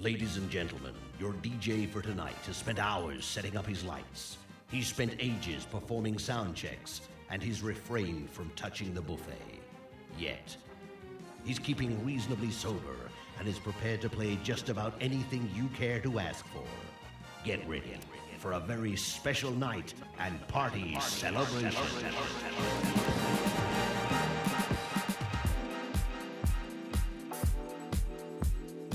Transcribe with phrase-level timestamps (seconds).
[0.00, 4.38] Ladies and gentlemen, your DJ for tonight has spent hours setting up his lights.
[4.70, 9.60] He's spent ages performing sound checks, and he's refrained from touching the buffet.
[10.18, 10.56] Yet.
[11.44, 12.96] He's keeping reasonably sober
[13.38, 16.64] and is prepared to play just about anything you care to ask for.
[17.44, 17.98] Get ready
[18.38, 21.72] for a very special night and party, celebration.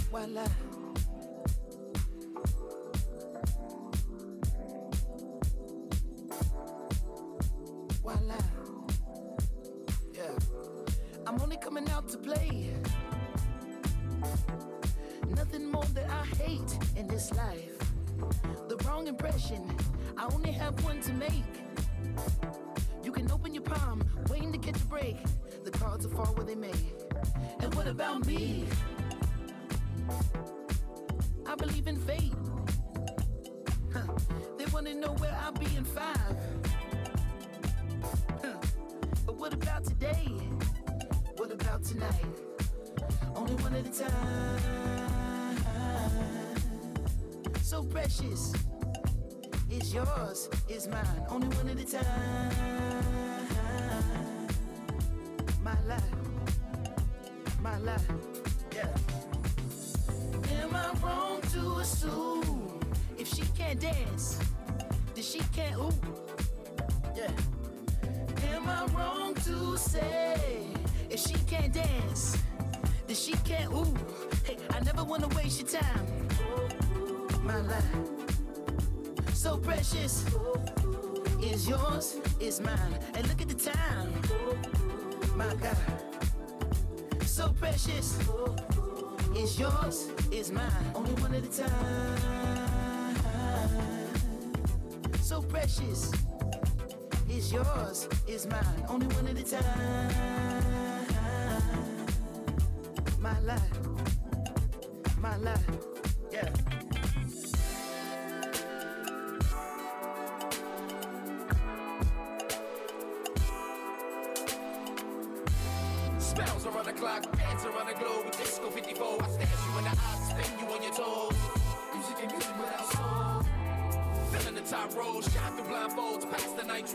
[0.10, 0.48] Voila.
[0.48, 0.65] Voila.
[98.48, 98.86] Mine.
[98.90, 100.66] Only one at a time.
[103.20, 103.85] My life.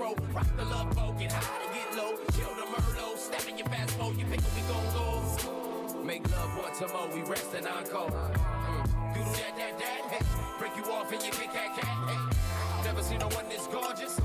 [0.01, 3.59] Nitro, rock the love boat, get high and get low, chill the Merlot, step in
[3.59, 6.05] your fast mode, you pick up, we gon' go.
[6.05, 8.11] Make love once more, we rest and encore.
[8.11, 9.15] Mm.
[9.15, 10.25] Do that, that, that, hey.
[10.59, 12.85] break you off and you cat, hey.
[12.85, 14.19] Never seen no one this gorgeous.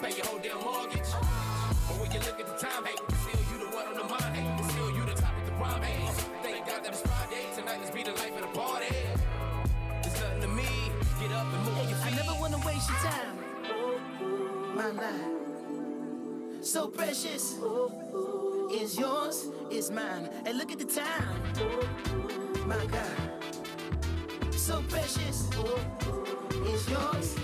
[0.00, 1.10] Pay your whole damn mortgage.
[1.88, 2.96] But when you look at the time, hey,
[3.26, 6.06] still you the one on the mind, hey, still you the topic, the prime, hey.
[6.42, 8.94] Thank God that it's Friday, tonight let's be the life of the party.
[10.04, 10.70] It's nothing to me,
[11.20, 13.33] get up and move your I never wanna waste your time.
[14.84, 16.60] My life.
[16.60, 17.58] So precious.
[18.70, 20.28] Is yours, is mine.
[20.44, 21.40] And look at the time.
[22.66, 24.52] My God.
[24.52, 25.48] So precious.
[26.66, 27.34] Is yours,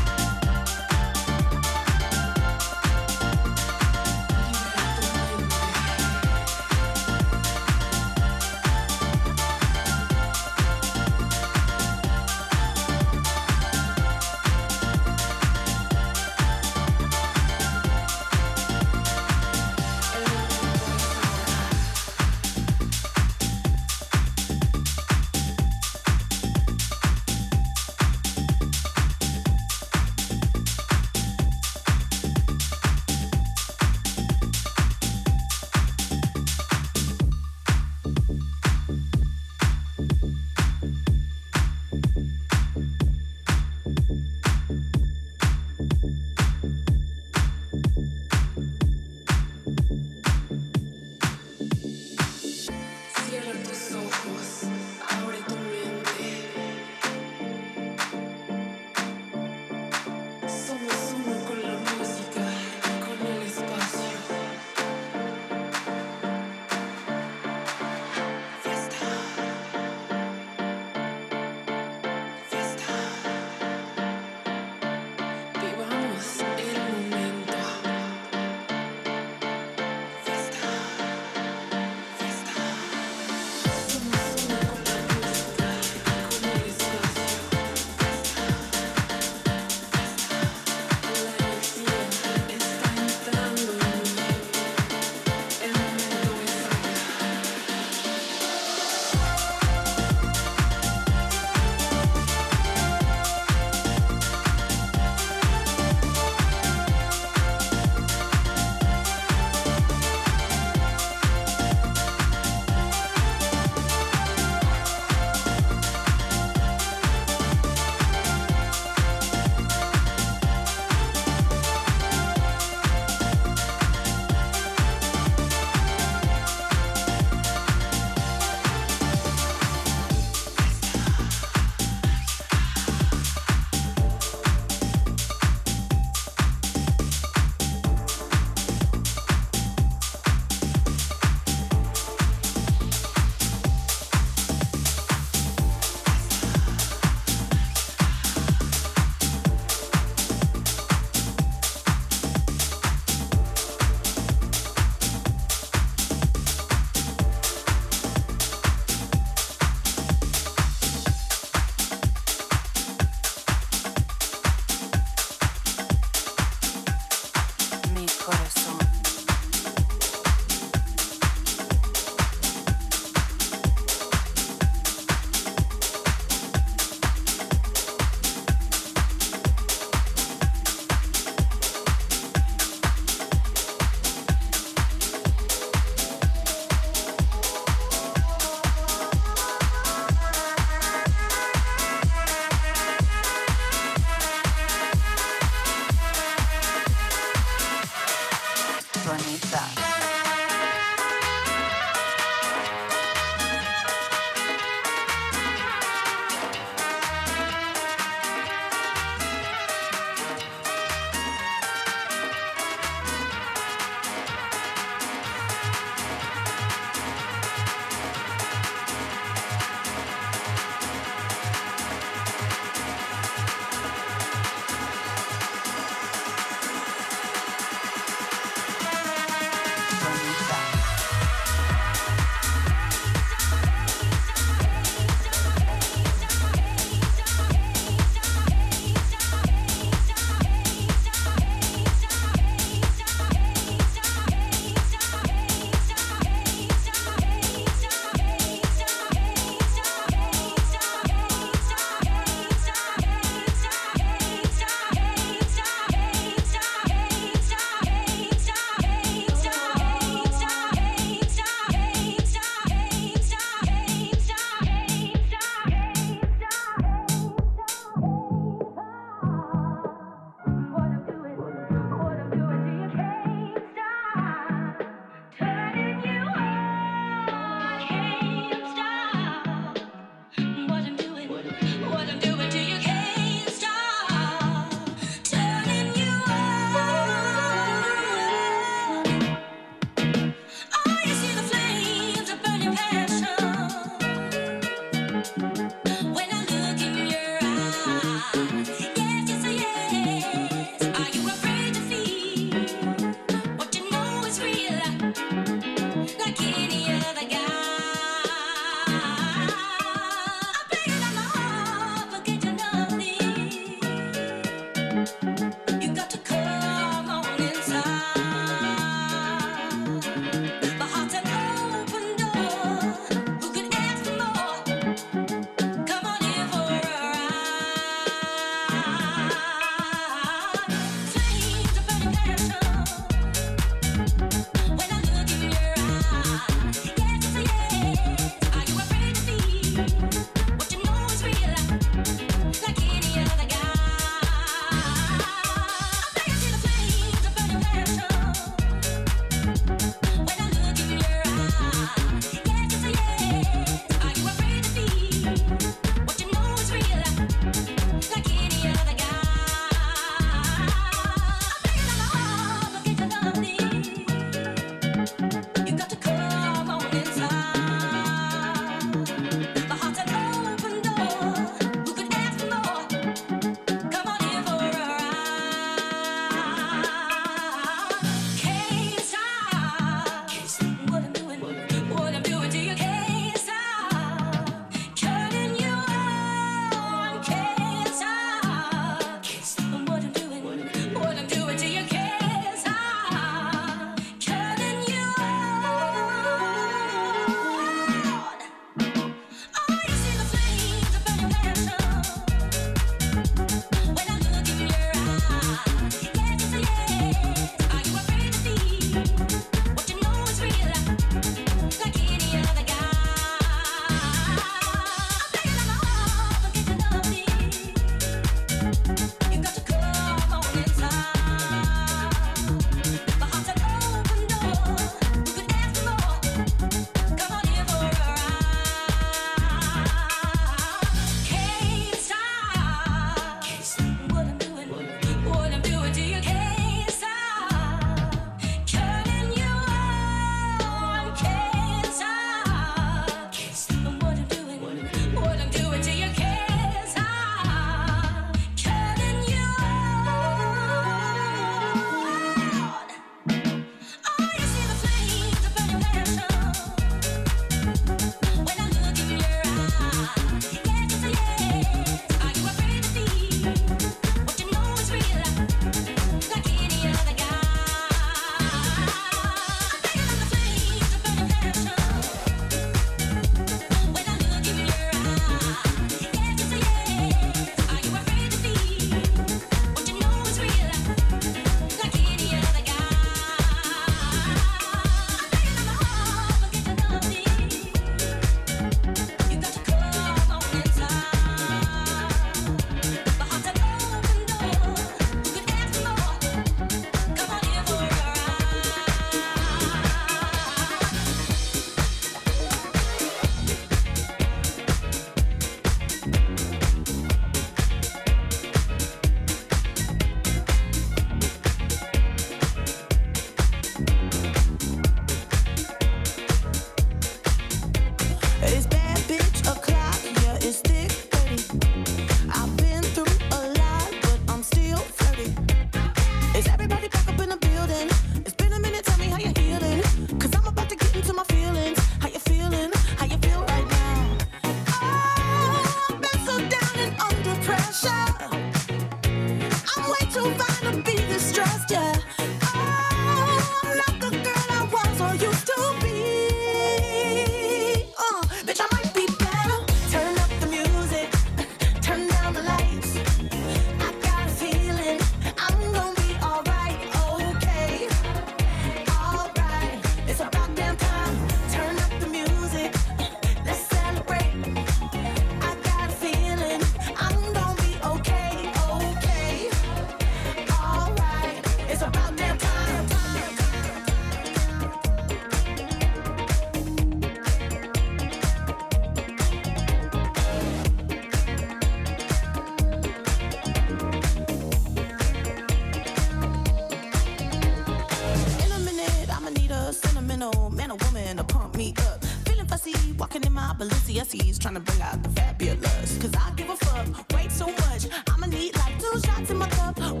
[594.01, 595.99] Trying to bring out the fabulous.
[595.99, 597.85] Cause I give a fuck way too much.
[598.09, 600.00] I'ma need like two shots in my cup.